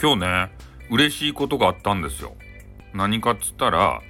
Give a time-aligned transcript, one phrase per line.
[0.00, 0.50] 今日ね
[0.90, 2.34] 嬉しいことがあったんですよ。
[2.94, 4.00] 何かっつったら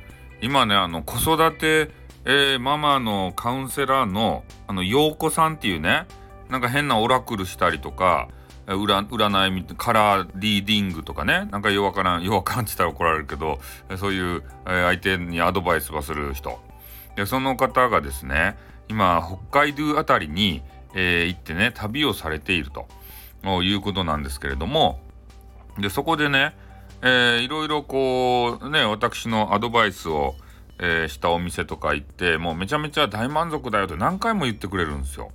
[0.40, 1.90] 今ねあの子育て、
[2.24, 6.06] えー、ママのカウンセラーのあの陽子さんっていうね
[6.50, 8.28] なんか変なオラクルしたりとか
[8.66, 13.58] 占いみたいカラーリーディングとかねなんかよわからんよわかんって言ったら怒られるけど
[13.96, 16.60] そういう、えー、相手にアドバイスをする人
[17.16, 18.56] でその方がですね
[18.88, 20.62] 今北海道あたりに、
[20.94, 22.86] えー、行ってね旅をされていると
[23.62, 25.00] いうことなんですけれども
[25.78, 26.54] でそこでね、
[27.02, 30.34] えー、いろいろこうね私のアドバイスを、
[30.78, 35.30] えー、したお店とか行ってもうめちゃめちゃ大満足だよって何回も言ってくれるんですよ。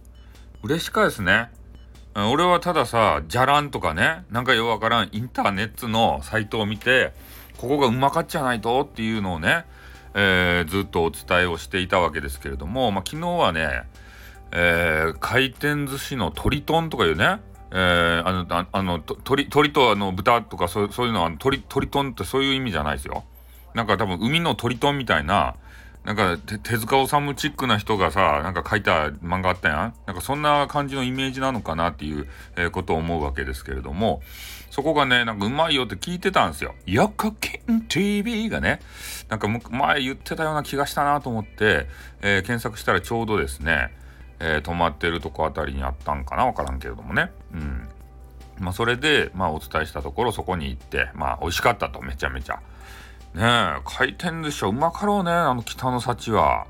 [0.63, 1.49] 嬉しかですね。
[2.15, 7.11] 俺はたださ、じゃらんとかね、なんかようわからんインターネットのサイトを見て、
[7.57, 9.65] ここがうまかっちゃないとっていうのをね、
[10.13, 13.83] えー、ずっとお伝えをしていたわけですけれども、まあ、昨日はね、
[14.51, 17.39] えー、回転寿司の鳥トンとかいうね、
[17.75, 23.23] えー、あの、あの、鳥、鳥とあの豚とかそうそういうのは、鳥、鳥トンってそういう意味じゃないですよ。
[23.73, 25.55] なんか多分海の鳥トンみたいな、
[26.05, 29.93] なんか手塚治虫チックな人がさ、なんか書いた漫画あったやん。
[30.05, 34.21] なんかそんな感じのイメージなのかなっていう、えー、ことを思うわけですけれども、
[34.69, 36.75] そこがね、なんかうまいよって聞いてたんですよ。
[36.85, 38.81] よこけん TV がね、
[39.29, 41.87] なんか前言ってたような気がしたなと思って、
[42.21, 43.91] えー、検索したらちょうどですね、
[44.39, 47.31] えー、止まってるとこあたりにあったんかなわからんけれどもね。
[47.53, 47.89] うん。
[48.59, 52.55] まあ、それで、まあ、お伝えしたところ、そこに行って、まあ、美味しかったと、めちゃめちゃ。
[53.33, 56.67] ねえ、回転寿司はうまかろうね、あの北の幸は。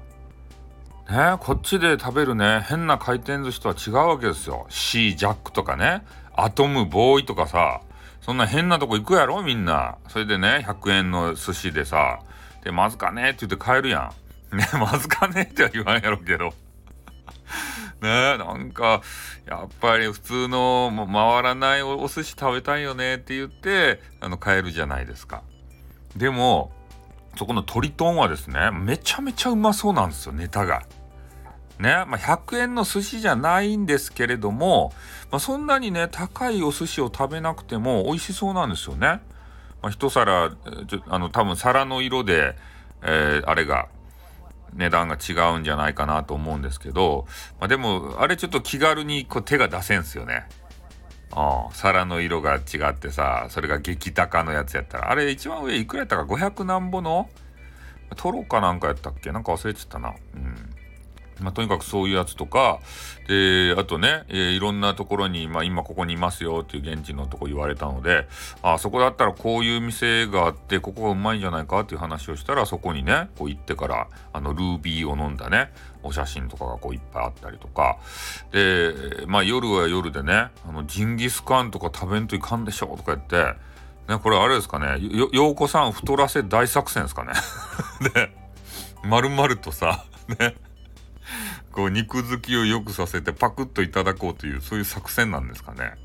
[1.10, 4.66] ねえ、こっちで食べるね、変な回転寿司とは違うわけですよ。
[4.70, 6.06] シー・ジャックとかね、
[6.36, 7.82] アトム・ボーイとかさ、
[8.22, 9.98] そんな変なとこ行くやろ、みんな。
[10.08, 12.20] それでね、100円の寿司でさ、
[12.64, 14.12] で、まずかねって言って帰るや
[14.54, 14.58] ん。
[14.58, 16.54] ね、まずかねっては言わんやろうけど。
[18.04, 19.02] ねなんか、
[19.48, 25.42] やっぱり普通の回らないお寿司食べたいよねって言って、あの、買えるじゃないですか。
[26.16, 26.72] でも、
[27.38, 30.84] そこの鳥トンはですね、めちゃめちゃうまそうなんですよ、ネタが。
[31.80, 34.94] ね、まあ、100円の寿司じゃないんですけれども、
[35.32, 39.22] まあ、そんなにね、高いお寿司を食べなくても美味しそうなんですよね。
[39.82, 40.52] まあ、一皿、
[40.88, 42.56] ちょあの、多分皿の色で、
[43.02, 43.88] えー、あれが、
[44.76, 47.26] 値段が違うんじゃないかなと思うんですけど、
[47.60, 50.46] まあ、でも、あれちょっと気軽にこう手が出せんすよね。
[51.32, 57.30] ああ、皿の色が違ってさ、それが激高のやつやったら、あれ一番上いくらやったか？500なんぼの？
[58.16, 59.32] トロかなんかやったっけ？
[59.32, 60.14] なんか忘れちゃったな。
[60.36, 60.73] うん。
[61.40, 62.80] まあ、とにかくそういうやつとか、
[63.28, 68.28] で、あとね、えー、いろんなところに、まあ、今ここにいますよっていう現地のとこ言われたので、
[68.62, 75.72] あ、そこだったらこういう店があって、ここがうまいんじゃないかっていう話をしたら、そこにね、こう行ってから、あの、ルービーを飲んだね、
[76.04, 77.98] お写真とかがこういっぱいあったりとか、
[78.52, 78.94] で、
[79.28, 83.58] まあ、夜は夜でね、あの、ジンギスカンとか食べんといかんでしょとか言って、
[84.08, 87.32] ね、これあれですかね、よ、ようこさん太らせ大作戦ですかね。
[88.14, 88.32] で、
[89.04, 90.04] まるまるとさ、
[90.40, 90.56] ね、
[91.74, 95.96] こう肉付きを良くさせてパクッといただこうというそういう作戦なんですかね。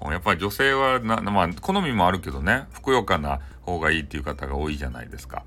[0.00, 5.42] やっぱり女性はな、まあ、好みもあるけどね、ふくよかな方がいいっていう方が多いじゃないですか。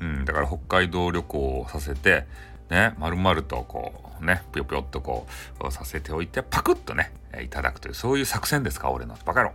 [0.00, 2.26] うん、だから北海道旅行をさせて、
[2.68, 5.28] ね、丸々とこう、ね、ぴよぴよっとこ
[5.60, 9.16] う、させておいて、パクッとね、いただくという、そういう作戦ですか、俺の。
[9.24, 9.54] バカ野郎。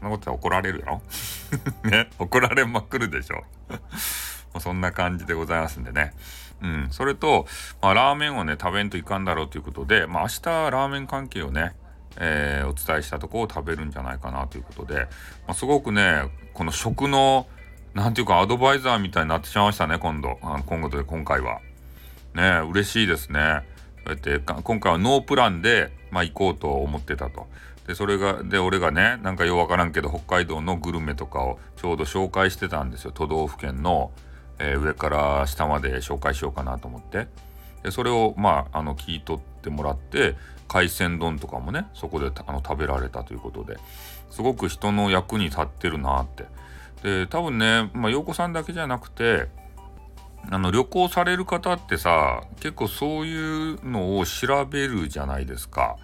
[0.00, 1.02] そんなことは怒られるよ。
[1.84, 3.44] ね、怒られまくるでしょ。
[4.54, 6.12] まそんな感じでございますんでね。
[6.62, 6.88] うん。
[6.90, 7.46] それと、
[7.80, 11.74] まあ、ラーメンをね、食べんといかんだろうということで、まあ、明日ラーメン関係をね、
[12.16, 15.00] えー、お伝えしたとこを食べるんじゃないかなということで、
[15.46, 16.22] まあ、すごくね、
[16.52, 17.46] この食の、
[17.94, 20.38] なんていうかアドバイザーみたいになってしまいましたね、今度。
[20.42, 21.60] あの今後で、今回は。
[22.34, 23.62] ね、嬉しいですね。
[24.04, 27.46] そうやって今回はノープランで、まあ、行こうと思ってたと。
[27.86, 33.12] で、それが、で、俺がね、なんかようわからんけど、北海道のグルメとかをちょうど紹介してたんですよ。
[33.12, 34.12] 都道府県の、
[34.58, 37.28] えー、上から下まで紹介しようかなと思って。
[37.82, 40.34] でそれをまああの聞い取ってもらって
[40.66, 43.78] 海鮮丼とかもねそこであの食べられたということで。
[44.30, 46.44] すごく人の役に立ってるなって。
[47.02, 49.46] で多分ねまあ陽子さんだけじゃなくて
[50.50, 55.96] あの旅行される方ってさ結構そういうのを調べるじゃないですか。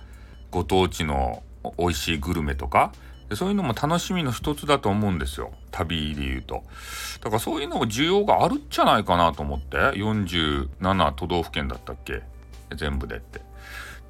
[0.50, 1.42] ご当地の
[1.78, 2.92] 美味しいグルメとか。
[3.32, 5.52] そういうのも楽しみの一つだと思うんですよ。
[5.70, 6.62] 旅で言うと。
[7.22, 9.76] だからそういうのも需要があるんじゃないかなと思って。
[9.76, 12.22] 47都道府県だったっけ？
[12.76, 13.40] 全部でって。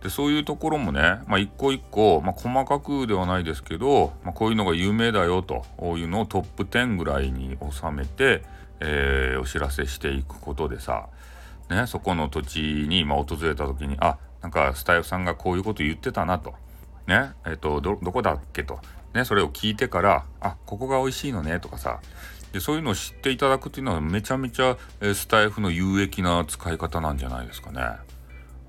[0.02, 5.64] でそういうところもね、まあ、一個一個、まあ、細かくではないですけど、まあ、こういうのが有名だよと。
[5.96, 8.42] いうのをトップ10ぐらいに収めて、
[8.80, 11.08] えー、お知らせしていくことでさ、
[11.70, 16.52] ね、そこの土地に、まあ、訪れた時にあなんかスタイフさんがこういうこと言ってたなと。
[17.06, 18.78] ねえっ、ー、とどこだっけと。
[19.14, 22.00] ね、それを聞いてからあここが美味しいのねとかさ
[22.52, 27.80] でそういうのを知っていただくっていうのはめちゃめちゃ、えスタイフの有益な使い方なんじゃないですかね。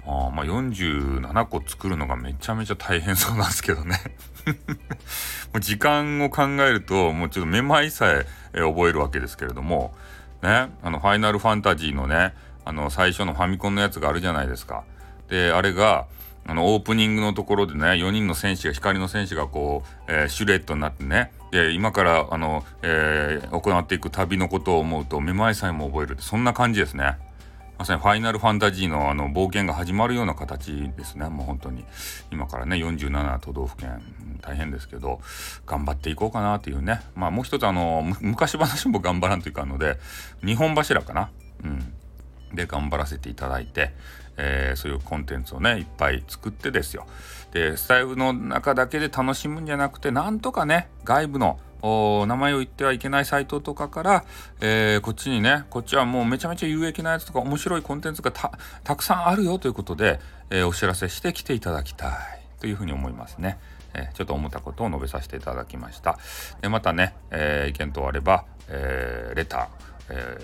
[0.07, 3.99] あまあ47個作るのがめちゃめちゃ大変そうなんですけどね
[5.51, 9.95] もう時間を考えるともうちょっとめまいさええ覚えるわけですけれども
[10.43, 14.83] ねあのファイナルファンタジーのねあの最初のファミコンのやつがあるじゃないですか。
[15.27, 16.05] であれが
[16.47, 27.17] あのオープニングのところでね4人の戦士が光の戦士がこう、えー、シュレットになってねで今からあの、えー、行っていく旅のことを思うとめまいさえも覚えるそんな感じですね。
[27.77, 31.27] まさにファイナルファンタジーのあの冒険が始まるような形ですね。
[31.27, 31.83] もう本当に
[32.31, 34.01] 今からね47都道府県
[34.41, 35.19] 大変ですけど
[35.65, 37.01] 頑張っていこうかなっていうね。
[37.15, 39.97] まあもう一つあの昔話も頑張らんといかんので
[40.45, 41.31] 日本柱かな。
[41.63, 41.93] うん。
[42.53, 43.93] で頑張らせていただいて、
[44.37, 47.07] えー、そういうコンテンツをねいっぱい作ってですよ
[47.51, 54.25] でスタイルの中だけで楽しむんじゃなくてなんとかね外部の名前を言ってはいけないサイトとかから、
[54.59, 62.11] えー、こっちにねこっちはもうめちゃめちゃ有益なやつとか面白いコンテンツがたくさんあるよということで、えー、お知らせして来ていただきたい
[62.59, 63.59] というふうに思いますね。
[63.97, 66.19] えちょっと思ったことを述べさせていただきました。
[66.61, 69.67] でまたね、え意見等あれば、えーレター、
[70.09, 70.37] え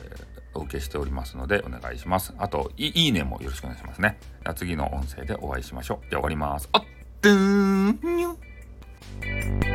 [0.53, 2.33] お受けしておりますのでお願いします。
[2.37, 4.17] あと、いいいねもよろしくお願いしますね。
[4.55, 6.09] 次の音声でお会いしましょう。
[6.09, 6.69] じゃあ終わります。
[6.71, 6.83] あっ、
[7.21, 7.37] ドゥー
[9.67, 9.70] ン